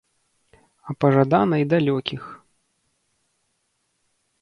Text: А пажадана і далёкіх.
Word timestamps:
А 0.87 0.95
пажадана 1.03 1.55
і 1.65 1.69
далёкіх. 1.75 2.23